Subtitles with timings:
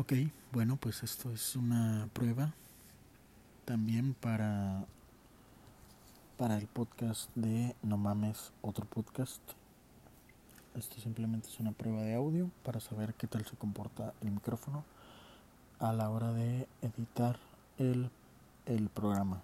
[0.00, 0.14] Ok,
[0.52, 2.54] bueno, pues esto es una prueba
[3.66, 4.86] también para
[6.38, 9.42] para el podcast de No mames, otro podcast.
[10.74, 14.84] Esto simplemente es una prueba de audio para saber qué tal se comporta el micrófono
[15.80, 17.38] a la hora de editar
[17.76, 18.08] el,
[18.64, 19.42] el programa.